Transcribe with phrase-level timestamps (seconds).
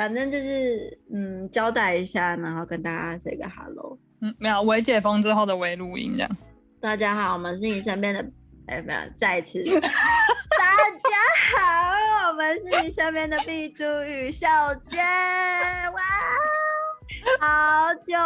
[0.00, 3.98] 反正就是嗯，交代一下，然后跟大家 say 个 hello。
[4.22, 6.36] 嗯，没有，微解封之后的微录音这样。
[6.80, 8.26] 大家好，我们是你身边的，
[8.68, 9.62] 哎，没有再一次。
[9.68, 10.72] 大
[11.04, 11.12] 家
[11.54, 14.48] 好，我们是你身边的碧珠与小
[14.88, 15.04] 娟。
[15.92, 16.00] 哇，
[17.38, 18.16] 好久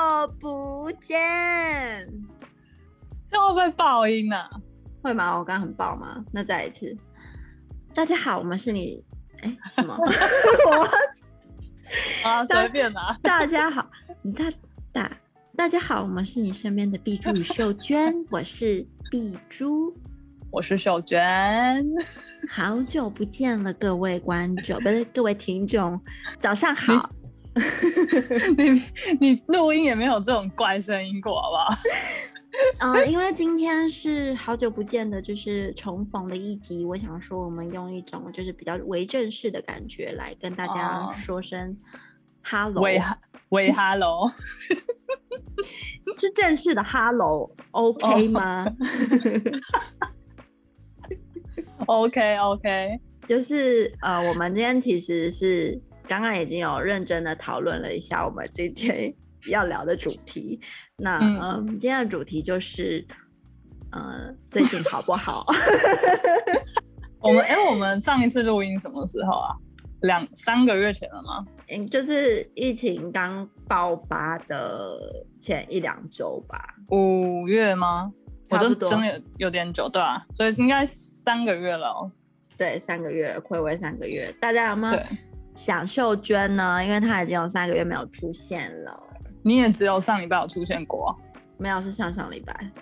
[0.40, 1.18] 不见。
[3.28, 4.50] 这会不会爆音呢、啊？
[5.02, 5.36] 会吗？
[5.36, 6.24] 我刚刚很爆吗？
[6.32, 6.96] 那再一次。
[7.92, 9.04] 大家好，我们是你，
[9.42, 9.98] 哎，什么？
[10.70, 10.88] 我
[12.24, 13.16] 啊，随便拿。
[13.22, 13.88] 大家好，
[14.36, 14.44] 大
[14.92, 15.16] 大
[15.56, 19.94] 大家好，我们是你身边的碧珠与秀娟，我是碧珠，
[20.50, 21.84] 我是秀娟，
[22.50, 26.00] 好久不见了，各位观众，不是各位听众，
[26.40, 27.10] 早上好。
[28.58, 28.82] 你
[29.20, 31.68] 你录音也没有这种怪声音过，好不好？
[32.80, 41.76] 嗯、 呃，因为今天是好久不见的，就是重逢的一集，我想说，我们用一种就是比较为正式的感觉来跟大家说声
[42.42, 43.00] “hello”，喂
[43.50, 44.30] 喂 “hello”，
[46.18, 48.66] 是正式的 “hello”，OK 吗
[51.86, 59.14] ？OK OK， 就是呃，我们今天其实是刚刚已经有认真的讨论了一下，我们今天。
[59.48, 60.60] 要聊的主题，
[60.96, 63.06] 那嗯、呃，今天的主题就是，
[63.92, 65.46] 呃，最近好不好？
[67.20, 69.54] 我们哎、欸，我们上一次录音什么时候啊？
[70.02, 71.46] 两三个月前了吗？
[71.68, 74.98] 嗯，就是疫情刚爆发的
[75.40, 76.62] 前一两周吧。
[76.90, 78.12] 五月吗？
[78.46, 82.12] 差不多，真的有有点久，对啊，所以应该三个月了哦。
[82.58, 85.02] 对，三个月，睽违三个月，大家有没有
[85.54, 86.84] 想秀娟呢？
[86.84, 89.02] 因为她已经有三个月没有出现了。
[89.44, 91.14] 你也只有上礼拜有出现过、啊，
[91.58, 92.52] 没有，是上上礼拜。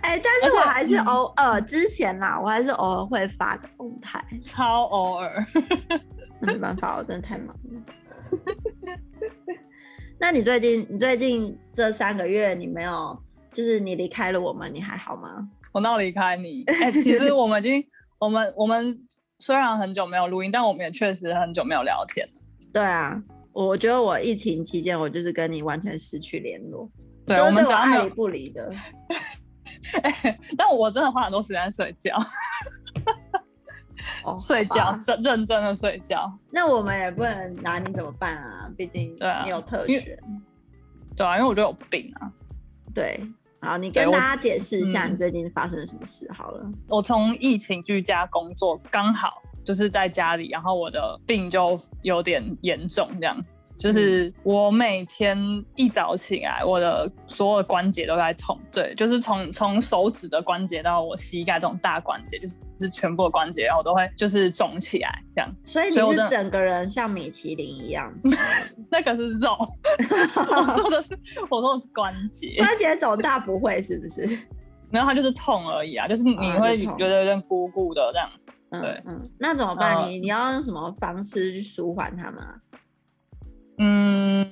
[0.00, 5.30] 哎、欸，但是我还是偶尔、嗯、之前啦，我还是偶尔会发个动态，超偶尔。
[6.40, 7.82] 那没办法，我真的太忙了。
[10.18, 13.16] 那你最近，你最近这三个月，你没有，
[13.52, 15.48] 就是你离开了我们，你还好吗？
[15.72, 16.64] 我哪有离开你？
[16.66, 17.84] 哎、欸，其实我们已经，
[18.18, 18.98] 我们我们
[19.38, 22.28] 虽然很久没有录音，但我们也确实很久没有聊天。
[22.76, 23.22] 对啊，
[23.54, 26.86] 我觉得我疫情期间，我就是跟你完全失去联络。
[27.26, 28.70] 对，我们早上爱理不理的。
[30.02, 32.14] 欸、但我真的花很多时间睡觉。
[34.24, 36.30] 哦、睡觉，认认真的睡觉。
[36.50, 38.70] 那我们也不能拿你怎么办啊？
[38.76, 40.18] 毕竟你有特权。
[41.16, 42.30] 对啊，因为我就有病啊。
[42.94, 43.18] 对，
[43.62, 46.70] 好，你跟大家解释一下你最近发生了什么事好了。
[46.88, 49.40] 我从疫情居家工作刚好。
[49.66, 53.36] 就是在家里，然后我的病就有点严重，这样
[53.76, 55.36] 就是我每天
[55.74, 65.54] 一早起来，我的所有关节都在痛，对，就是从从手指的关节到我膝盖这种大关节，就是是全部的关节，然后我都会就是肿起来，这样。
[65.64, 68.10] 所以你是整个人像米其林一样？
[68.90, 71.18] 那个是肉， 我说的是
[71.50, 74.26] 我说的是关节， 关节肿大不会是不是？
[74.88, 78.30] 没有，它就是痛而已啊，就是你会觉得有点鼓鼓的这样。
[78.78, 80.08] 嗯、对，嗯，那怎么办？
[80.08, 82.54] 你、呃、你要用什么方式去舒缓它吗？
[83.78, 84.50] 嗯，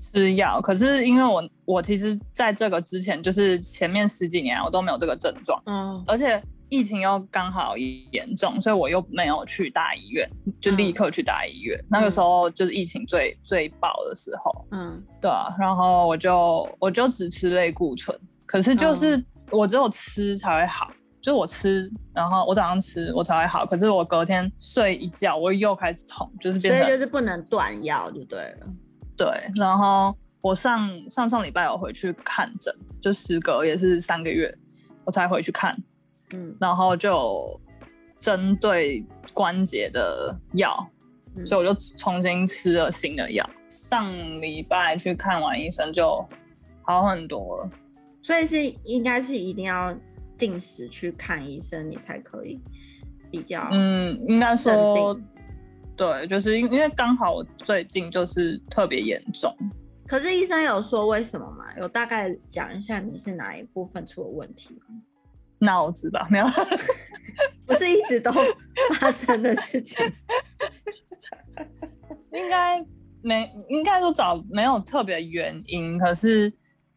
[0.00, 0.60] 吃药。
[0.60, 10.26] 可是因为我我其实在这个之前，就是前面十几年我都没有这个症状，嗯，而且疫情又刚好严重，所以我又没有去大医院，
[10.60, 11.78] 就立刻去大医院。
[11.80, 20.90] 嗯、那个时候就是疫情最最爆的时候，嗯，对啊，然后我就我就只吃类固醇，可是就是我只有吃才会好。
[21.22, 23.64] 就是我吃，然后我早上吃，我才会好。
[23.64, 28.66] 可是我隔天睡一觉，我又开始痛，就是变成，所以就是不能断药就对了。
[29.16, 34.52] 对，然后我上上上礼拜有回去看诊，就时隔也是三个月，
[35.04, 35.72] 我才回去看。
[36.32, 37.60] 嗯，然后就
[38.18, 40.84] 针对关节的药，
[41.36, 43.48] 嗯，所以我就重新吃了新的药。
[43.70, 46.26] 上礼拜去看完医生就
[46.82, 47.70] 好很多了。
[48.20, 49.96] 所以是应该是一定要。
[50.42, 52.60] 定时去看医生，你才可以
[53.30, 55.16] 比较嗯，应该说
[55.96, 59.56] 对，就是因因为刚好我最近就是特别严重。
[60.04, 61.66] 可是医生有说为什么吗？
[61.78, 64.86] 有大概讲一下你是哪一部分出了问题吗？
[65.60, 66.46] 脑子吧，没有，
[67.64, 68.32] 不是一直都
[68.98, 70.04] 发生的事情。
[72.34, 72.84] 应该
[73.22, 76.52] 没，应该说找没有特别原因，可是。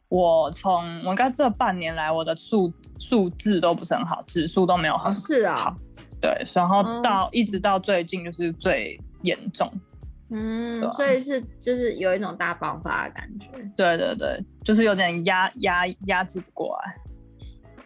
[0.09, 5.11] 我从我应该这半年来，我的数数字都不是很好，指数都没有很好。
[5.11, 5.75] 哦、是啊，
[6.21, 9.71] 对，然后到、嗯、一直到最近就是最严重，
[10.29, 13.47] 嗯，所以是就是有一种大爆发的感觉。
[13.75, 16.95] 对对对，就是有点压压压制不过来。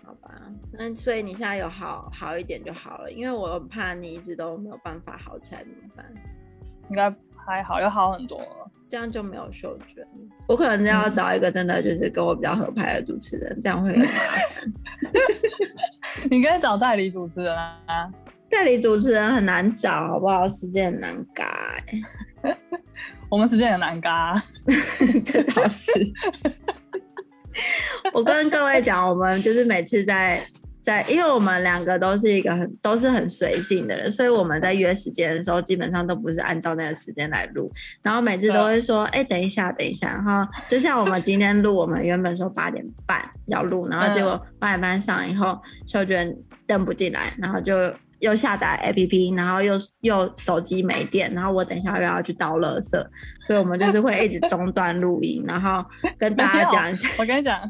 [0.04, 0.30] 好吧，
[0.74, 6.06] 那，所以你现在有好好一点就好了，因为我很怕你一直都没有办法好起来怎么办？
[6.89, 8.71] 应该还好，又好很多了。
[8.89, 10.03] 这样就没有嗅觉，
[10.47, 14.74] 我可能要找一个真的就是跟我比较合拍的主持人，嗯、这样会很麻烦。
[16.30, 18.12] 你可以找代理主持人啊，
[18.50, 20.50] 代理主持人很难找，好不好？
[20.50, 21.75] 时间很难嘎、
[22.41, 22.57] 欸，
[23.30, 24.33] 我们时间很难嘎，
[25.24, 25.92] 这倒是。
[28.13, 30.42] 我跟各位讲，我们就是每次在。
[30.89, 37.71] 在，因为我们两个都是一个很都是很随性的人，所以我们在约时间的时候，基本上都不是按照那个时间来录，
[38.01, 40.31] 然后每次都会说，哎、欸，等一下，等一下，然后
[40.68, 47.75] 就像我们今天录，我们原本说八点半要录，然后结果八点半上以后，秀娟登不进来，然后就
[48.18, 53.00] 又下载 APP，然后又又手机没电，然后我等一下又要去倒垃圾，
[53.45, 55.85] 所以我们就是会一直中断录音，然后
[56.18, 57.62] 跟大家讲一下，我跟你讲。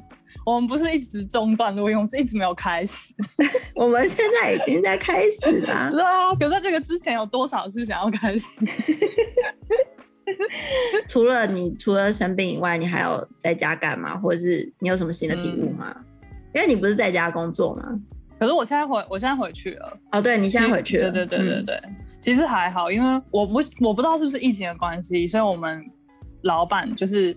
[0.46, 3.14] 我们不是一直中断录音，我们一直没有开始。
[3.76, 5.90] 我们现在已经在开始啦。
[5.92, 8.66] 对啊，可是在这个之前有多少次想要开始？
[11.08, 14.18] 除了你除了生病以外，你还有在家干嘛？
[14.18, 15.94] 或者是你有什么新的体悟吗？
[15.98, 16.06] 嗯、
[16.56, 18.00] 因为你不是在家工作吗？
[18.40, 19.98] 可是我现在回，我现在回去了。
[20.12, 21.12] 哦，对，你现在回去了。
[21.12, 25.84] 对对对对对，嗯、其实还好，因为我不我不知道是不是疫情的关系，所以我们
[26.44, 27.36] 老板就是。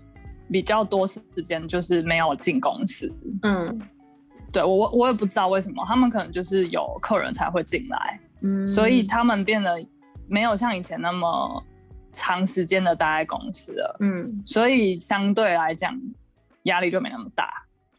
[0.49, 3.11] 比较多时间就是没有进公司，
[3.41, 3.81] 嗯，
[4.51, 9.71] 对我我也不知道为什么，他们可能就是有客人才会进来，嗯，所以他们变得
[10.27, 11.63] 没有像以前那么
[12.11, 15.99] 长时间的待在公司了，嗯，所以相对来讲
[16.63, 17.49] 压力就没那么大，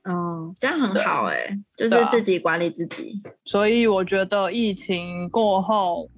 [0.04, 6.08] 哦，这样很好哎、欸，就是自己管理自己，所以我觉得疫情过后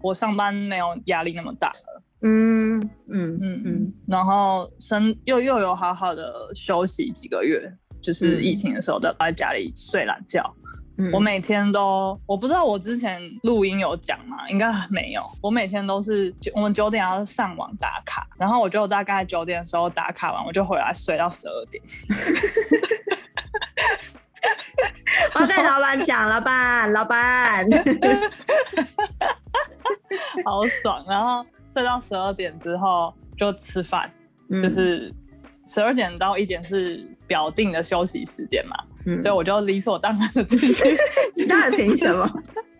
[0.00, 2.02] 我上班没有压力那么大了。
[2.22, 7.70] 嗯嗯嗯嗯，然后生又又有好好的休息几个月，
[8.00, 10.42] 就是疫情的时候都在家里睡懒觉。
[10.98, 14.48] 嗯、我每天都，我不知道我之前录音有讲吗？
[14.48, 15.22] 应该没有。
[15.42, 21.84] 我每天都是我们九点要上网打卡，然后我就大概九点的时候打卡完，我就回来睡到十二点。
[25.34, 27.66] 我跟老板讲老板，老板，
[30.46, 31.44] 好爽，然后。
[31.76, 34.10] 睡到十二点之后就吃饭，
[34.48, 35.12] 嗯、就是
[35.66, 38.74] 十二点到一点是表定的休息时间嘛，
[39.04, 40.96] 嗯、所以我就理所当然的继续。
[41.46, 42.26] 那凭什么？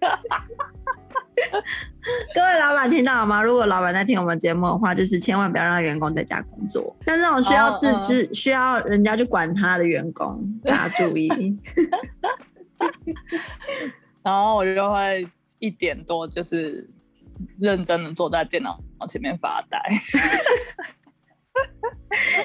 [2.34, 3.42] 各位老板听到了吗？
[3.42, 6.96] 如果老板在听我们节目的话，就是千万不要让员工在家工作。
[7.02, 11.28] 像这种需要自知、需要人家去管他的员工，大家注意。
[14.24, 15.28] 然后我就会
[15.58, 16.88] 一点多就是。
[17.58, 18.78] 认真的坐在电脑
[19.08, 19.78] 前面发呆。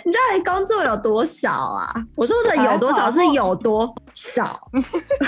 [0.05, 1.93] 你到底工作有多少啊？
[2.15, 4.69] 我说的有多少是有多少，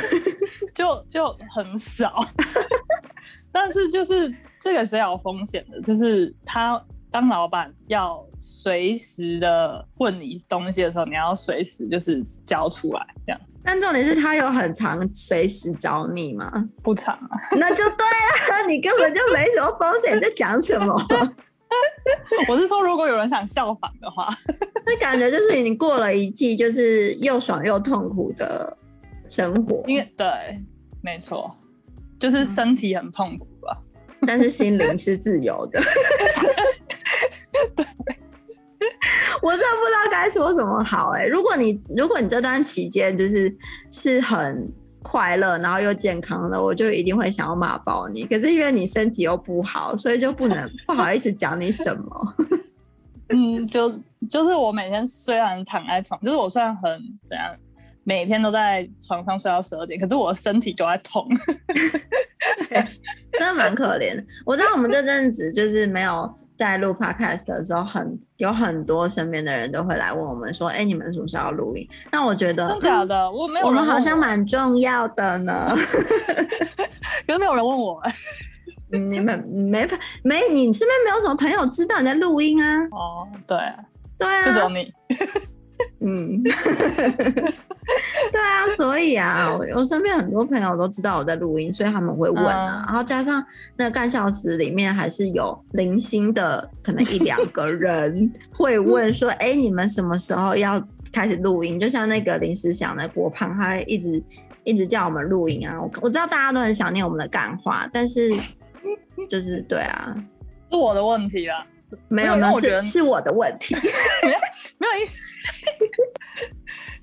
[0.74, 2.26] 就就很少。
[3.52, 6.82] 但是就是这个是有风险的，就是他
[7.14, 13.40] 当老板要随时的问你东西的时候，你要随时就是交出来这样。
[13.64, 16.52] 但重点是他有很长随时找你吗？
[16.82, 18.06] 不长啊， 那就对
[18.52, 20.94] 啊，你根本就没什么风险，你在讲什么？
[22.50, 24.28] 我是说，如果有人想效仿的话，
[24.84, 28.76] 那感觉就是你过了一季就是又爽又痛苦的
[29.28, 29.84] 生活。
[29.86, 30.28] 因为对，
[31.02, 31.56] 没错，
[32.18, 33.78] 就是身体很痛苦啊，
[34.26, 35.80] 但是心灵是自由的。
[37.76, 37.86] 对。
[39.42, 41.28] 我真的不知道该说什么好哎、欸！
[41.28, 43.54] 如果你如果你这段期间就是
[43.90, 44.70] 是很
[45.02, 48.26] 快乐，然后又健康的，我就一定会想要骂爆你。
[48.26, 52.36] 可是因为你身体又不好，所以就不能 不好意思讲你什么。
[53.30, 53.90] 嗯，就
[54.30, 57.56] 就是我每天虽然躺在床，就是我虽然很怎样，
[58.04, 61.26] 每天都在床上睡到十二点，可是我的身体都在痛，
[63.32, 64.24] 真的蛮可怜的。
[64.46, 66.30] 我知道我们这阵子就是没有。
[66.58, 73.68] 在录 podcast 的时候很，很有很多身边的人都会来问我们说：“哎、欸，你们什么时候要录音？”那我觉得真假的，我没有。
[73.68, 75.76] 我们好像蛮重要的呢。
[77.28, 78.02] 有没有人问我？
[78.92, 79.88] 你们没
[80.24, 80.48] 没？
[80.50, 82.84] 你身边没有什么朋友知道你在录音啊？
[82.92, 83.58] 哦，对，
[84.20, 84.94] 对啊，就只有你。
[86.02, 86.52] 嗯， 对
[88.42, 92.84] 啊，所以啊，我，我身边很多朋友都知道我在录音，所以他们会问啊。
[92.84, 93.44] 嗯、然后加上
[93.78, 104.22] 那个干校时里面还是有零星的，可能一两个人会问说：“哎、欸，你们什么时候要开始录音？”就像那个临时想的郭胖，他一直
[104.64, 105.82] 一直叫我们录音啊。
[105.82, 108.32] 我我知道大家都很想念我们的干话，但是
[109.30, 110.16] 就是对啊，
[110.70, 111.66] 是我的问题啦。
[112.08, 113.76] 没有，那是是我的问题。
[114.24, 114.40] 没有，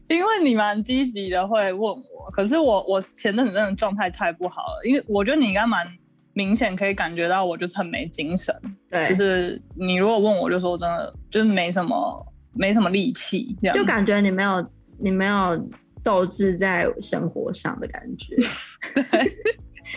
[0.16, 5.86] 因为你蛮积极的会问我，可是我我前阵子真的状态太不好了，因为我觉得你应该蛮
[6.32, 8.54] 明显可以感觉到我就是很没精神，
[8.90, 15.68] 对，就是你如果问我就说真的就是没什么没什么力气，这样就感觉你没有你没有
[16.02, 18.34] 斗志在生活上的感觉，
[18.94, 19.04] 对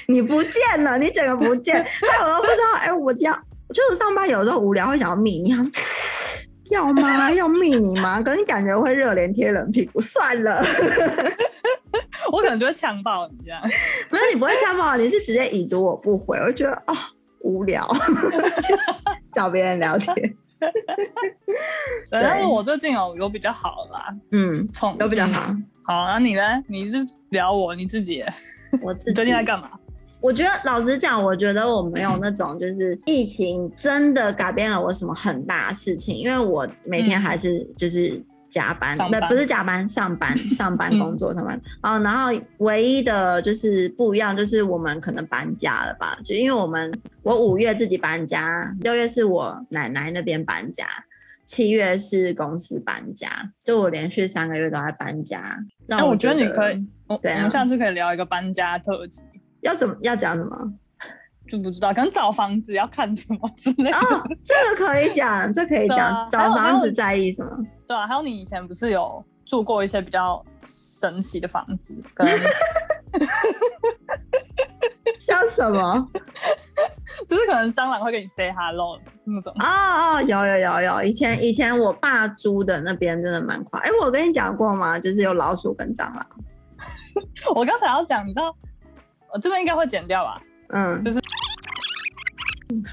[0.07, 1.85] 你不见了，你整个不见，哎，
[2.21, 5.53] 我都不知道，哎、欸，我这样就是上班有时候无聊会想要密你。
[6.71, 7.29] 要吗？
[7.33, 8.21] 要密你吗？
[8.21, 10.63] 可是你感觉会热脸贴冷屁股，算了，
[12.31, 13.61] 我可能就会呛爆你这样。
[14.09, 16.97] 没有，你不会呛爆，你是直接已读我不回，我觉得啊、哦、
[17.43, 17.87] 无聊，
[19.33, 20.15] 找别人聊天。
[20.15, 20.71] 对，
[22.09, 25.53] 但是我最近有有比较好啦，嗯，从有比较好。
[25.83, 26.41] 好，那你呢？
[26.67, 26.97] 你是
[27.29, 28.23] 聊我你自己？
[28.81, 29.69] 我自己最近在干嘛？
[30.23, 41.59] 我觉得老实讲，我觉得我没有那种就是疫情真的改变了我什么很大的事情，因为我每天还是就是加班，不、嗯、不是加班，上班 上班工作上班。
[41.81, 46.17] 哦，然后唯一的就是不一样，就是我们可能搬家了吧？
[46.23, 46.89] 就因为我们
[47.21, 50.87] 我五月自己搬家，六月是我奶奶那边搬家，
[51.45, 53.27] 七月是公司搬家，
[53.61, 55.59] 就我连续三个月都在搬家。
[55.85, 59.21] 那我，我觉得你可以，我我们下次可以聊一个搬家特辑。
[59.63, 60.57] 要怎么要讲什么？
[61.47, 63.97] 就不知道，可能找房子要看什么之类的。
[63.97, 66.27] 哦，这个可以讲，这个、可以讲、啊。
[66.31, 67.51] 找房子在意什么？
[67.85, 71.93] 对啊，还有你以前不是有住过一些比较神奇的房子？
[72.15, 72.39] 可能
[75.17, 76.09] 像什么？
[77.27, 79.53] 就是可能蟑螂会跟你 say hello 那种。
[79.59, 79.65] 哦
[80.17, 83.79] 哦，有有有有，以前以前我爸租的那边真的蛮快。
[83.81, 84.97] 哎，我跟你讲过吗？
[84.99, 86.25] 就是有老鼠跟蟑螂。
[87.53, 88.55] 我刚才要讲，你知道？
[89.33, 90.41] 我这边应该会剪掉吧？
[90.69, 91.19] 嗯，就是，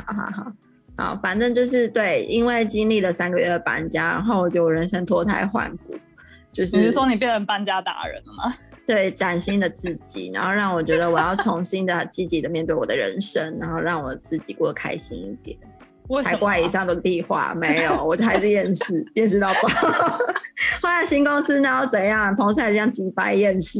[0.06, 0.52] 好好好
[0.96, 5.94] 好，反正就是对，因为经历了三个月的搬家，然后我觉得我人生脱胎换骨，
[6.50, 8.54] 就是你是说你变成搬家达人了吗？
[8.86, 15.56] 对，崭新的自己，然后让我觉得我要重新的积极的面对我的人生，然后让我自己过得开心一点。
[16.24, 19.68] 才怪以上的屁话没有， 我就还是厌世，厌世到爆。
[20.82, 22.34] 换了新公司，那又怎样？
[22.34, 23.78] 同事还是这样几百厌世。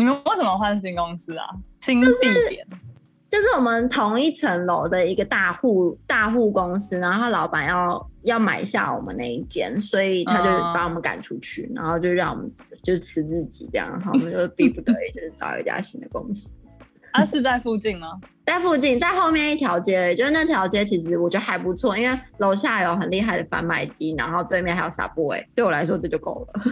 [0.00, 1.44] 你们为什么换新公司啊？
[1.78, 2.06] 新地
[2.48, 2.66] 点、
[3.28, 12.50] 就是，就是我们同一层楼的一个大户大户公司，然后他老板要要买下我们那一间，所以他就把我们赶出去，嗯，然后就让我们
[12.82, 16.54] 就辞自己这样，然后我们就逼不得已就是找一家新的公司。
[17.12, 18.18] 啊，是在附近吗？
[18.46, 26.62] 在附近，在后面一条街，就是那条街，其实我觉得还不错，因为楼下有很厉害的贩卖机，然后对面还有 Subway，对我来说这就够了。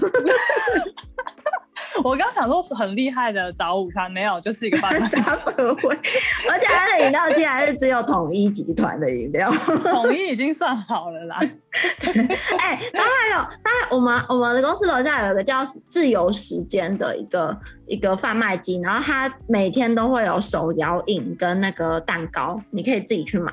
[2.05, 9.51] 我刚想说很厉害的早午餐，没有，就是一个贩卖机，而且它的饮料竟然是只有统一集团的饮料，
[9.83, 11.39] 统一已经算好了啦。
[12.59, 23.53] 哎、欸，然后还有，它我们我们的公司楼下有一个叫自由时间的一个一个贩卖机，然后它每天都会有手摇饮跟那个蛋糕，你可以自己去买。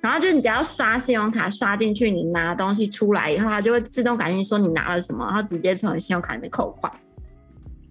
[0.00, 6.92] 然后就你只要刷信用卡刷进去，你拿东西出来以后，它就会自动感应说你拿了什么，然后直接从信用卡里面扣款。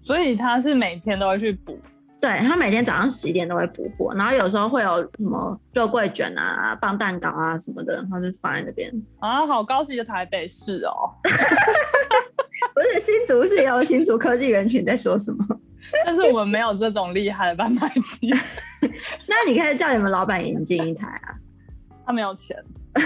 [0.06, 1.80] 所以他是每天都会去补，
[2.22, 8.88] 对，他每天早上十点都会补货，然后有时候会有什么肉桂卷啊、棒蛋糕啊什么的，然后就放在那边
[9.20, 11.10] 啊，好高级的台北市哦，
[12.76, 15.44] 不是新竹是有新竹科技园区在说什么？
[16.06, 18.30] 但是我们没有这种厉害的贩卖机，
[19.28, 21.34] 那你可以叫你们老板引进一台啊，
[22.06, 22.56] 他没有钱。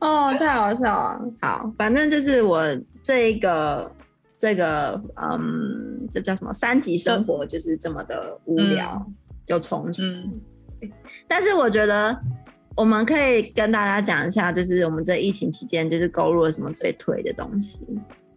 [0.00, 1.20] 哦，太好笑了。
[1.40, 2.62] 好，反正就是我
[3.02, 3.90] 这一个
[4.38, 6.52] 这个嗯，这叫什么？
[6.52, 9.14] 三级生活就是这么的无聊、嗯、
[9.46, 10.22] 又充实、
[10.80, 10.90] 嗯。
[11.26, 12.16] 但是我觉得
[12.76, 17.86] 我们可以跟大家讲一下，就是我们这疫情期间就是购入了什么最推的东西，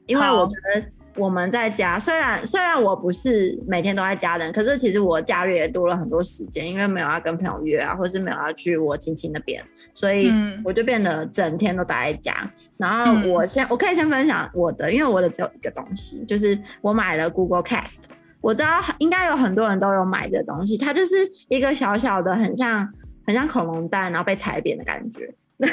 [0.08, 0.86] 因为我觉得。
[1.16, 10.32] 我们在家，虽然虽然我不是每天都在家的人，可是其实我假日也多了很多时间，因为没有要跟朋友约啊，或是没有要去我亲戚那边，所以
[10.64, 12.52] 我就变得整天都待在家。
[12.78, 18.04] 然后我先，我可以先分享我的，因为我的只有一个东西，就是我买了 Google Cast。
[18.42, 18.70] 我知道
[19.00, 21.16] 应该有很多人都有买这东西，它就是
[21.48, 22.88] 一个小小的，很像
[23.26, 25.34] 很像恐龙蛋，然后被踩扁的感觉。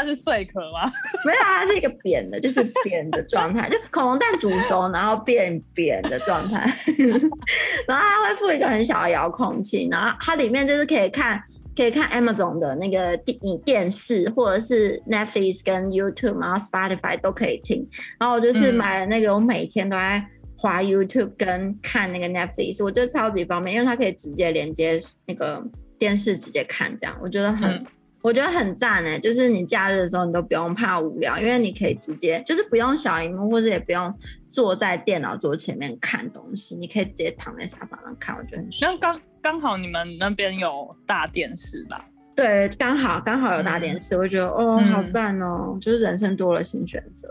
[0.00, 0.90] 它是碎壳吗？
[1.26, 6.60] 没有，它是一个扁的，就是扁的状态，就恐龙蛋煮熟然后变扁的状态。
[7.86, 11.38] 然后它会附一个很小的遥控器，然后它里面就是可以看，
[11.76, 17.86] 可以看 Amazon 的那个电电视，或者是 Netflix 跟 YouTube，然后 Spotify 都可以听。
[18.18, 20.24] 然后我就是买了那个，我每天都在
[20.56, 25.62] 滑 YouTube 跟看那个 Netflix，我觉得超级方便，因为它可以直接连接那个
[25.98, 27.84] 电视直接看，这样我觉得很。
[28.20, 34.14] 嗯我觉得很赞哎，就是你假日的时候你都不用怕无聊，因为你可以直接就是不用小荧幕，或者也不用
[34.50, 38.92] 坐在电脑桌前面看东西，你可以直接躺在沙发上看，我觉得很爽。
[38.92, 42.04] 那刚刚好你们那边有大电视吧？
[42.36, 47.26] 对，刚好刚好有大电视，嗯、我觉得哦，好赞哦，嗯、就是人生多了新选择。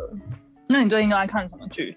[0.67, 1.96] 那你最近都在看什么剧？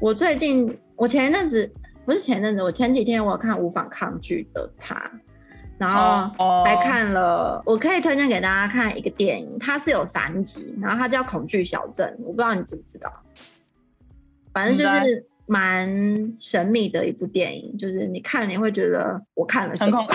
[0.00, 1.72] 我最近，我前一阵子
[2.04, 4.94] 不是前一阵子，我前几天我有看《无法抗拒的他》。
[5.76, 13.12] 然后还看了，我可以推荐给大家看一个电影，它是有三集，然后它叫《恐惧小镇》，我不知道你知不知道。
[14.52, 15.88] 反正就是蛮
[16.38, 20.06] 神秘的一部电影，就是你看你会觉得我看了什么，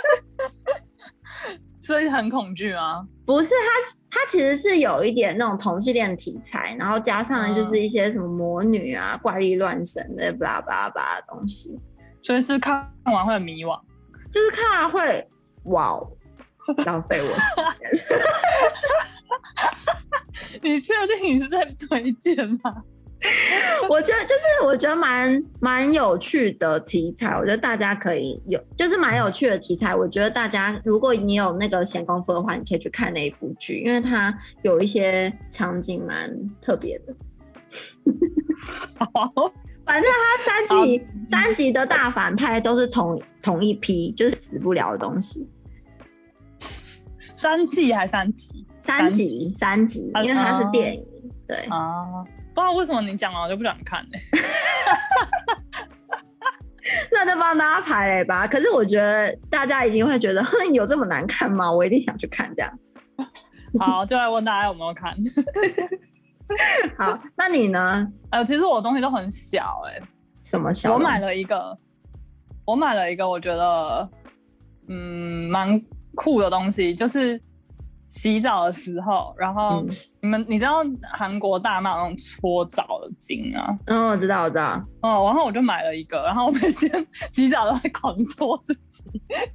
[1.80, 3.08] 所以很恐惧吗？
[3.24, 3.48] 不是，
[4.10, 11.80] 它它其实是有一点那种同性恋题材，然后加上就是一些什么魔女啊、怪力乱神的巴拉巴拉巴拉的东西，
[12.22, 13.80] 所以是看完会很迷惘。
[14.32, 15.28] 就是看完会
[15.64, 15.98] 哇，
[16.86, 17.90] 浪费我时间。
[20.62, 22.82] 你确定你是在推荐吗？
[23.90, 29.92] 我觉得就是我觉得蛮蛮有趣的题材，我觉得大家可以有，就是蛮有趣的题材。
[29.92, 34.32] 我觉得大家如果你有那个闲工夫的话，你可以去看那一部剧，因为它
[34.62, 36.32] 有一些场景蛮
[36.62, 37.16] 特别的。
[39.12, 39.52] 好。
[39.88, 45.48] 反正他三集，三集的大反派都是同同一批，就是死不了的东西。
[47.38, 48.66] 三季还三集？
[48.82, 51.02] 三集，三集，因为它是电影。
[51.46, 52.04] 对啊，
[52.54, 54.18] 不知道为什么你讲了我就不想看呢？
[57.10, 58.46] 那就帮大家排雷吧。
[58.46, 61.72] 可是我觉得大家一定会觉得，哼，有这么难看吗？
[61.72, 62.78] 我一定想去看这样。
[63.80, 65.16] 好，就来问大家有没有看。
[66.98, 68.10] 好，那你呢？
[68.30, 70.02] 哎、呃，其实我的东西都很小、欸，哎，
[70.42, 70.94] 什么小？
[70.94, 71.76] 我买了一个，
[72.64, 74.08] 我买了一个，我觉得，
[74.88, 75.80] 嗯，蛮
[76.14, 77.40] 酷的东西，就是
[78.08, 79.88] 洗澡的时候，然后、嗯、
[80.22, 80.78] 你们你知道
[81.12, 83.78] 韩国大妈那种搓澡的巾啊？
[83.86, 84.82] 嗯，我知道，我知道。
[85.02, 89.04] 哦，然后我就买了一个，然后我每天 洗澡都会狂搓自己。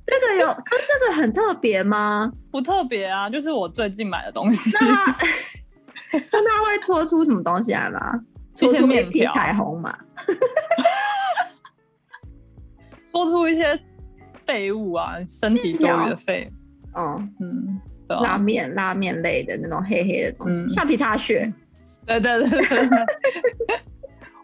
[0.06, 2.32] 这个有，它这个很特别吗？
[2.52, 4.72] 不特别啊，就是我最近买的东西。
[4.80, 5.16] 那
[6.20, 8.20] 他会搓出什么东西来吗？
[8.56, 9.96] 搓出面皮彩虹嘛？
[13.12, 13.80] 搓出一些
[14.46, 16.50] 废物啊，身体多余的废。
[16.96, 17.82] 嗯嗯，
[18.22, 21.52] 拉面拉面类的那种黑黑的东西，橡皮擦屑。
[22.06, 22.90] 对对对对。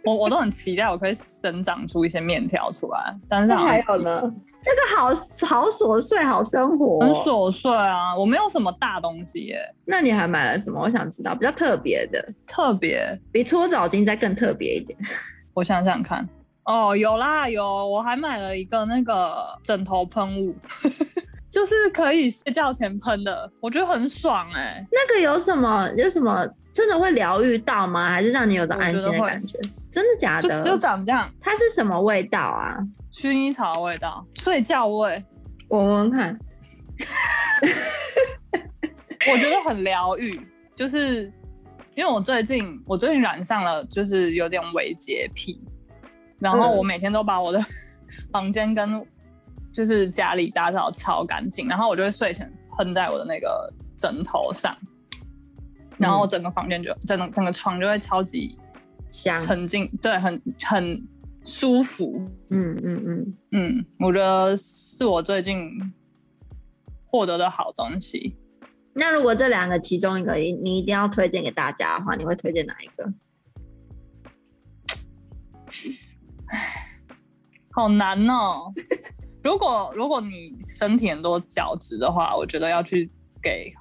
[0.03, 3.15] 我我都很期待，我可以生长出一些面条出来。
[3.27, 4.21] 但是还有呢，
[4.62, 5.07] 这个好
[5.47, 8.15] 好琐碎，好生活，很琐碎啊！
[8.17, 9.59] 我没有什么大东西耶。
[9.85, 10.81] 那你还买了什么？
[10.81, 14.97] 我想知道比较特别的，特别比搓澡巾再更特别一点。
[15.53, 16.27] 我想想看，
[16.63, 20.55] 哦，有啦有，我还买了一个那个枕头喷雾，
[21.49, 24.85] 就是可以睡觉前喷的，我觉得很爽哎。
[24.91, 25.89] 那个有什么？
[25.97, 26.47] 有什么？
[26.71, 28.12] 真的会疗愈到吗？
[28.12, 29.59] 还是让你有种安心的感觉？
[29.91, 30.63] 真的假的？
[30.63, 31.29] 就长这样。
[31.41, 32.77] 它是什么味道啊？
[33.12, 35.23] 薰衣草的味道，睡觉味。
[35.67, 36.39] 我闻闻看。
[39.31, 40.39] 我觉得很疗愈，
[40.75, 41.23] 就是
[41.95, 45.59] 因为我最近我最近染上了，就是有点微洁癖，
[46.39, 47.59] 然后我每天都把我的
[48.31, 49.05] 房间跟
[49.79, 54.77] 就是家里打扫超干净，然后我就会睡前喷在我的那个枕头上。
[55.97, 58.59] 然后整个房间就整个整个床就会超级
[59.09, 61.01] 香，沉静，对，很很
[61.45, 62.29] 舒服。
[62.49, 65.71] 嗯嗯嗯嗯，我觉得是我最近
[67.05, 68.35] 获得的好东西。
[68.91, 73.13] 那如果这两个其中一个你一定要推荐给大家的话，你会推荐哪一个？
[76.47, 76.99] 唉，
[77.71, 78.73] 好难哦。
[79.43, 83.10] 如果如果你身体很多角质的话，我觉得要去
[83.41, 83.71] 给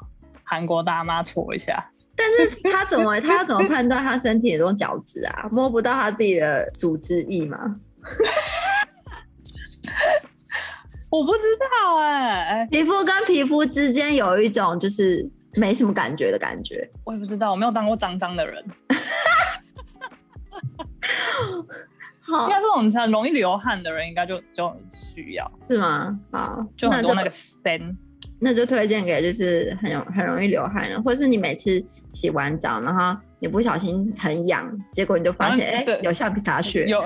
[0.45, 1.91] 韩国大妈搓一下。
[2.17, 5.49] 但是他怎么，他要怎么判断他身体很多角质啊？
[5.53, 7.77] 摸不到他自己的组织液吗？
[11.11, 12.67] 我不知道哎、欸。
[12.67, 16.89] 皮肤跟皮肤之间有一种就是没什么感觉的感觉。
[17.05, 18.65] 我也不知道，我没有当过脏脏的人。
[22.29, 26.19] 好，应该这种很容易流汗的人，应该就就很需要，是吗？
[26.31, 27.97] 好，就很多那个 stain。
[28.41, 37.03] 那就推荐给就是很容很容易流汗的，或是你每次洗完澡，然后你不小心很痒，结果你就发现哎、欸、有橡皮擦屑， 有，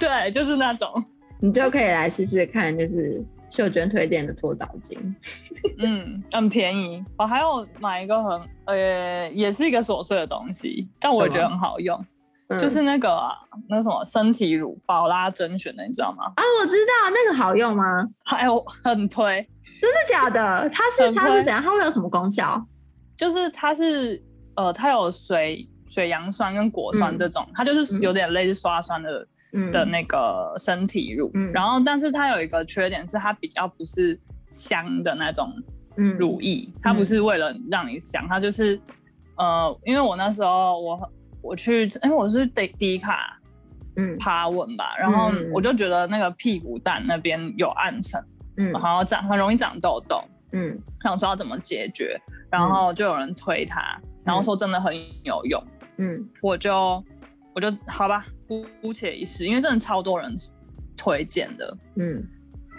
[0.00, 0.90] 对，就是那种，
[1.38, 4.98] 你就可以来试试看，就是秀娟推荐的搓澡巾，
[5.78, 7.04] 嗯，很便宜。
[7.16, 12.04] 我还有买一个很呃，也是一个琐碎的东西，但我也觉得很好用。
[12.58, 16.24] 就是那个、啊嗯、那个什么身体乳宝拉甄选的，你知道吗？
[16.36, 18.06] 啊，我知道那个好用吗？
[18.24, 19.46] 还有很推，
[19.80, 20.68] 真的假的？
[20.70, 21.62] 它是它是怎样？
[21.62, 22.64] 它会有什么功效？
[23.16, 24.20] 就是它是
[24.56, 31.30] 呃，它有水水杨酸跟果酸这种，嗯、它就是有点类似刷酸的、嗯、的那个身体乳。
[31.34, 35.52] 嗯、然后，但是它有一个缺点是，它比较不是香的那种
[36.18, 38.80] 乳液，嗯、它不是为了让你香，它就是
[39.36, 40.98] 呃，因为我那时候我
[41.42, 43.38] 我去，因为我是迪迪卡。
[43.96, 48.18] 嗯，爬文吧，然后我就觉得那个屁股蛋那边有暗沉，
[48.56, 52.18] 嗯，然后长很容易长痘痘，嗯，想说要怎么解决，
[52.50, 55.62] 然后就有人推它，然后说真的很有用，
[55.98, 57.04] 嗯，我就
[57.54, 60.34] 我就好吧，姑姑且一试，因为真的超多人
[60.96, 62.26] 推荐的，嗯，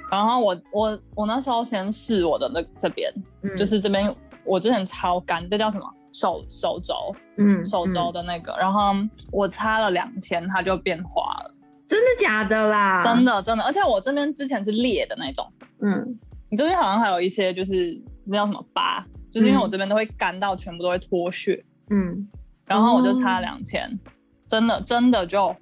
[0.10, 4.12] 然后我我我那时候先试我的那这边，嗯，就是这边
[4.44, 5.86] 我之前超干，这叫什么？
[6.14, 6.94] 手手肘，
[7.38, 8.94] 嗯，手肘的那个，嗯、然后
[9.32, 11.52] 我擦了两天，它就变滑了。
[11.86, 13.04] 真的假的啦？
[13.04, 15.46] 真的真的，而且我这边之前是裂的那种，
[15.82, 22.28] 嗯，你这边好像还有一些就是那叫什么疤，就是因为我这边都会干到全部都会脱屑，嗯，
[22.66, 24.00] 然后我就擦了两天，嗯、
[24.48, 25.54] 真的真的就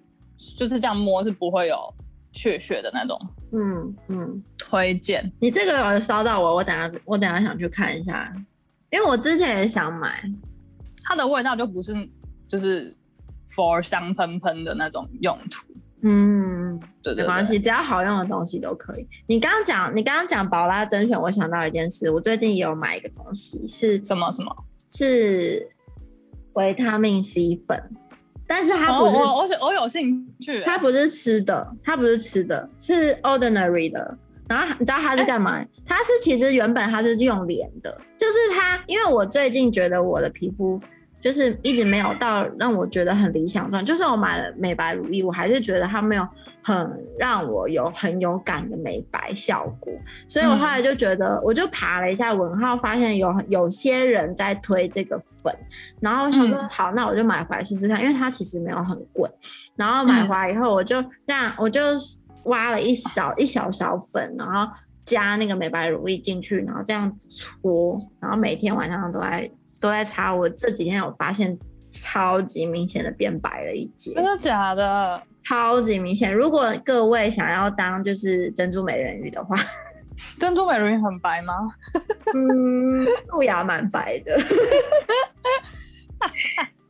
[0.58, 1.78] 就是这样摸是不会有
[2.32, 3.20] 血血的那种，
[3.54, 5.30] 嗯嗯，推荐。
[5.40, 8.32] 你这个有烧到我，我等下我等下想去看一下。
[8.91, 10.23] 因为我之前也想买，
[11.04, 11.93] 它的味道就不是
[12.47, 12.95] 就是
[13.49, 15.65] for 香喷喷的那种用途。
[16.04, 19.08] 嗯，对，对，对，没关系，只要好用的东西都可以。
[19.27, 24.56] 你刚刚讲，你刚刚讲宝拉甄选，我想到一件事，我最近也有买一个东西，是什么什么？
[24.89, 25.69] 是
[26.54, 27.82] 维他命 C 粉，
[28.45, 34.17] 但是它不是，哦、我我，我有兴趣，它不是吃的，它不是吃的，是 ordinary 的。
[34.52, 35.54] 然后你知道他是干嘛？
[35.54, 40.78] 欸、它是其实原本他是用脸的，就是他，因为我最近觉得我的皮肤
[41.22, 46.28] 就是一直没有到让我觉得很理想状，就是我买了美白乳液，我还是觉得它没有
[46.62, 46.76] 很
[47.18, 49.94] 让我有很有感的美白效果，
[50.28, 55.54] 所以我后来就觉得，我就爬了一下文号，发现有有些人在推这个粉，
[56.02, 59.30] 然后他说好，那我就买回来试试看，因为它其实没有很贵，
[59.78, 61.82] 然后买回来以后，我就让我就。
[62.45, 64.71] 挖了一小一小勺粉，然后
[65.06, 70.34] 加那个美白乳液进去，然后这样搓，然后每天晚上都在都在擦。
[70.34, 71.58] 我这几天有发现
[71.91, 75.21] 超级明显的变白了一截，真的假的？
[75.43, 76.32] 超级明显。
[76.34, 79.58] 如果各位想要当就是珍珠美人鱼的话，
[80.39, 81.54] 珍珠美人鱼很白吗？
[82.36, 84.39] 嗯，露牙蛮白的。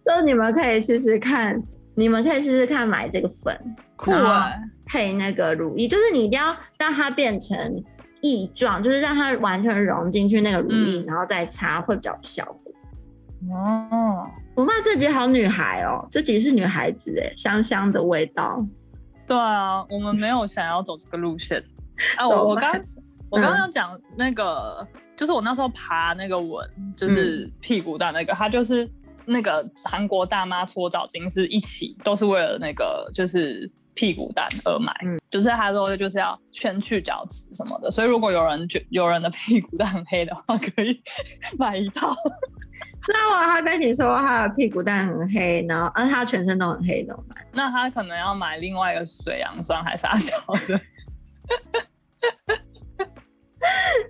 [0.04, 1.64] 就你们可以试试看，
[1.96, 3.58] 你们可以试试看买这个粉，
[4.02, 4.52] 酷啊！
[4.86, 7.84] 配那个乳液，就是你一定要让它变成
[8.22, 12.74] 液状，就是让它完全融进去那个乳液，嗯、然后再擦会比较有效果。
[13.56, 18.66] 哦，我妈这集好女孩哦，这集是女孩子哎，香香的味道。
[19.28, 21.64] 对啊，我们没有想要走这个路线。
[22.18, 22.72] 啊，我我刚
[23.30, 28.90] 我刚刚讲那个，嗯、就是我那时候爬那个文，就是屁股蛋那个，它就是
[29.26, 33.70] 那个韩国大妈搓澡巾是一起，都是为了那个就是。
[33.94, 40.98] 屁股蛋而买，嗯，就是他说就是要圈去角质什么的，所以如果有人觉有人的屁股蛋很黑的话， 可以
[41.60, 42.16] 买一套。
[43.10, 47.46] 那我他跟你说他的屁股蛋很黑，然后啊他全身都很黑怎么办？
[47.52, 50.38] 那他可能要买另外一个水杨酸还是啥小
[50.70, 50.80] 的？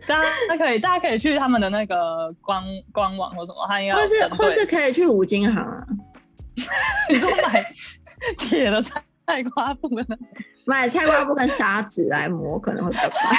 [0.07, 5.85] 大家可以大家可以去他们的那个官官网或什么，他应该或是或是可以去五金行啊，
[7.09, 7.63] 你说买
[8.37, 9.01] 铁的菜。
[9.27, 10.05] 菜瓜布呢？
[10.65, 13.37] 买菜瓜布跟砂纸来磨可能会比较快，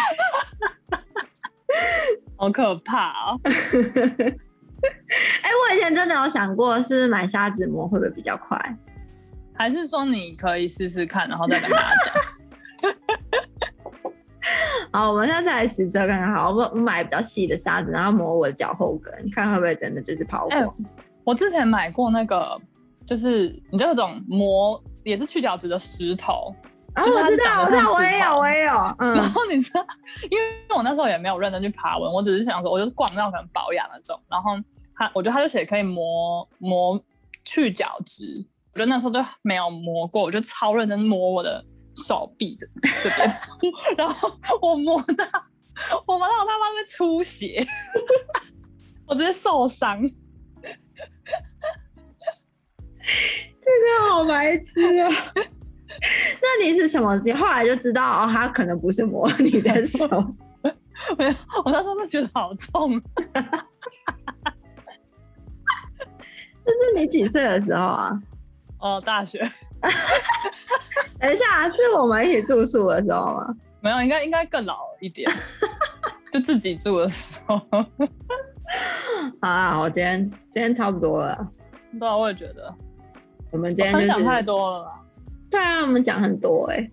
[2.38, 3.38] 好可怕哦！
[3.44, 3.50] 哎、
[4.22, 4.30] 欸，
[5.52, 8.58] 我以前真的有想过，是，是买砂纸磨会不会比较快？
[9.54, 12.14] 还是说你可以试试看，然后再跟大家讲？
[14.92, 16.32] 好，我们下次来实测看看。
[16.32, 20.60] 好，我我买比较细的沙子，然后磨我的脚后跟，看会不会真的就是跑光。
[20.60, 20.68] 欸，
[21.24, 22.60] 我之前买过那个，
[23.06, 24.82] 就是你知道那种磨。
[25.04, 26.54] 也是去角质的石头，
[26.94, 28.72] 啊，我知道，我知道，我也有，我也有。
[29.02, 29.84] 嗯，然后你知道，
[30.30, 30.44] 因为
[30.76, 34.16] 我那时候也没有认真去爬文，我只是想说，我就是逛那种可能保养那种。
[34.30, 34.52] 然后
[34.94, 37.02] 他，我觉得他就写可以磨磨
[37.44, 41.60] 去角质，我觉得那时候就没有磨过，我就超认真磨我的
[41.94, 45.24] 手臂的这边， 然后我摸到
[46.06, 47.64] 我摸到我他妈在出血，
[49.06, 50.00] 我直接受伤。
[53.64, 55.10] 这个好白痴啊！
[56.40, 57.16] 那你是什么？
[57.24, 60.06] 你后来就知道哦，他可能不是摸你的手。
[61.18, 63.00] 没有，我那时候就觉得好痛。
[66.64, 68.22] 这是你几岁的时候啊？
[68.82, 69.38] 哦，大学。
[71.20, 73.46] 等一下，是我们一起住宿的时候吗？
[73.80, 75.30] 没有，应该应该更老一点。
[76.32, 77.56] 就自己住的时候。
[79.40, 81.48] 好啊，我今天今天差不多了。
[81.98, 82.74] 对啊，我也觉得。
[83.50, 85.00] 我们今天、就是、分享太多了啦。
[85.50, 86.90] 对啊，我们讲很多哎、欸。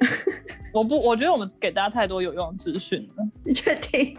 [0.72, 3.24] 我不，我觉得我们给大家太多有用的资讯了。
[3.44, 4.16] 你确定？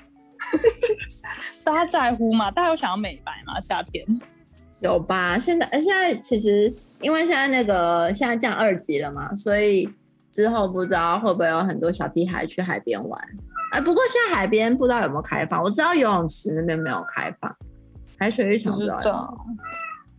[1.66, 2.52] 大家在乎吗？
[2.52, 3.60] 大家有想要美白吗？
[3.60, 4.06] 夏天
[4.82, 5.38] 有吧？
[5.40, 9.90] 现在，现在其实因为现在那个现在降二级了嘛，所以
[10.32, 13.22] 之后不知道会不会有很多小屁孩去海边玩。
[13.72, 17.54] 哎，不过现在海边不知道有没有开放，我知道游泳池那边没有开放，
[18.18, 19.36] 海水浴场不知道。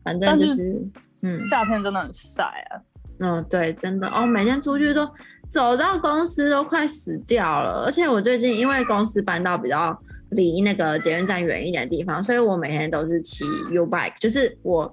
[0.04, 0.88] 反正就是，是
[1.22, 2.80] 嗯，夏天真的很晒啊。
[3.20, 5.08] 嗯，对，真的哦，每天出去都
[5.48, 7.84] 走到公司都快死掉了。
[7.84, 9.98] 而且我最近因为公司搬到比较
[10.30, 14.92] 离那个捷运站远一点的地方，所以我每天都是骑 U bike，就是我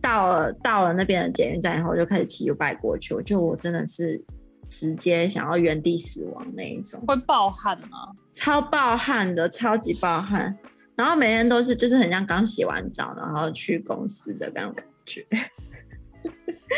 [0.00, 3.14] 到了到了那边的捷运站以后，我就开始骑 U bike 过去。
[3.14, 4.24] 我就我真的是
[4.68, 7.00] 直接想要原地死亡那一种。
[7.06, 8.12] 会暴汗吗？
[8.32, 10.56] 超暴汗的，超级暴汗。
[10.94, 15.26] 然后每天都是就是很像刚洗完澡，然后去公司的那种感觉。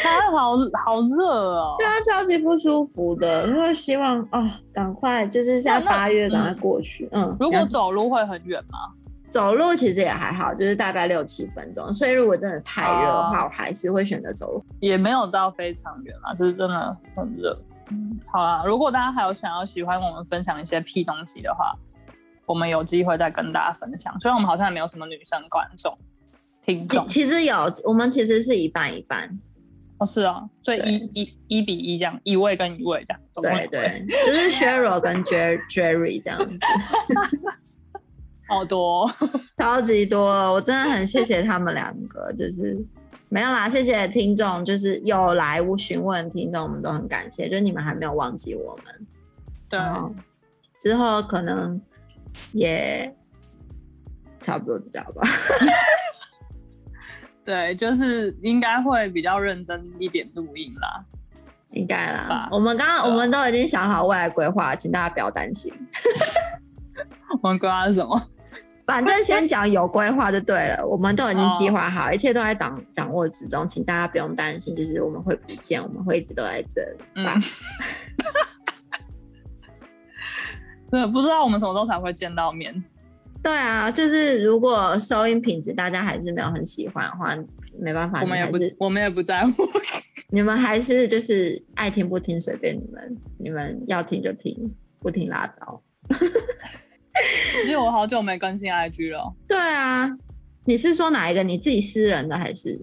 [0.03, 3.46] 它好好热哦，对啊，超级不舒服的。
[3.46, 7.09] 然后希望啊，赶快就是像八月赶快过去。
[7.12, 8.79] 嗯，如果走路会很远吗？
[9.31, 11.92] 走路其实也还好，就是大概六七分钟。
[11.94, 14.64] 所以如果真的太热的话，我还是会选择走路。
[14.81, 17.59] 也没有到非常远啊，就是真的很热。
[17.90, 21.74] 嗯，好啦，如果大家还有想要喜欢我们分享一些屁东西的话，
[22.46, 24.18] 我们有机会再跟大家分享。
[24.18, 25.96] 虽然我们好像也没有什么女生观众
[26.64, 29.29] 听众，其实有，我们其实是一半一半。
[29.99, 36.57] 哦，是啊，所以一一一比一这样，一位跟一位这样，对对，就是 Cheryl 跟 Jerry 这样子，
[38.47, 39.11] 好多，
[39.57, 42.79] 超级多，我真的很谢谢他们两个，就是
[43.29, 49.07] 没有啦，谢谢听众，就是有来询问听众，我们都很感谢，就是你们还没有忘记我们，
[49.69, 49.81] 对，
[50.81, 51.81] 之后可能
[52.53, 53.13] 也
[54.39, 55.29] 差不多这样吧。
[57.49, 61.03] 对，就是应该会比较认真一点录音啦，
[61.73, 62.47] 应该啦。
[62.53, 65.73] 我们刚刚我们都已经想好未来规划，请大家不要担心。
[67.43, 68.23] 我们规划是什么？
[68.85, 70.87] 反正先讲有规划就对了。
[70.87, 74.77] 我们都已经计划好，一切都在掌掌握之中，请大家不用担心。
[74.77, 76.99] 就是我们会不见，我们会一直都在这里。
[77.15, 77.43] 嗯。
[80.91, 82.85] 对，不知道我们什么时候才会见到面。
[83.42, 87.35] 对啊，就是如果收音品质大家还是没有很喜欢的话，
[87.79, 89.62] 没办法，我们也不，我们也不在乎。
[90.31, 95.83] 你们还是就是爱听不听随便你们，你们要听就听，不听拉倒。
[97.64, 99.35] 因为我好久没更新 IG 了。
[99.48, 100.07] 对啊，
[100.64, 101.42] 你是说哪一个？
[101.42, 102.79] 你自己私人的还是？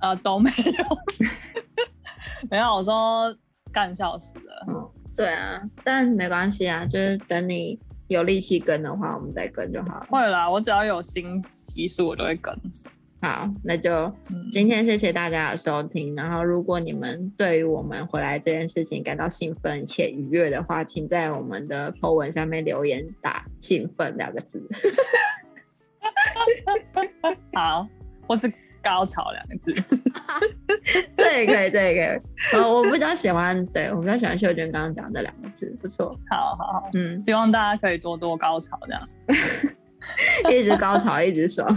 [0.00, 1.26] 呃，都没有，
[2.50, 2.74] 没有。
[2.74, 3.34] 我说
[3.72, 4.66] 干笑死了。
[4.68, 7.78] 嗯，对啊，但没关系啊，就是等你。
[8.10, 10.06] 有力气跟的话，我们再跟就好了。
[10.10, 12.52] 会啦，我只要有新集数，我都会跟。
[13.22, 14.12] 好，那就
[14.50, 16.14] 今天谢谢大家的收听。
[16.14, 24.60] 嗯、然后，如果你们对于我们回来这件事情感到兴奋且愉悦的话，请在我们的 po 文下面留言打“兴奋”两个字。
[27.54, 27.86] 好，
[28.26, 28.52] 我是。
[28.82, 29.74] 高潮两个字，
[31.16, 32.20] 这也可以，这也可以。
[32.58, 36.10] 呃，我比较喜欢，对，我比较喜欢秀娟刚刚讲的两个字，不错。
[36.28, 39.02] 好好好，嗯，希望大家可以多多高潮，这样，
[40.50, 41.68] 一直高潮，一直爽。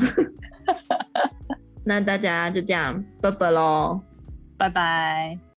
[1.86, 4.00] 那大家就这样，拜拜喽，
[4.58, 5.53] 拜拜。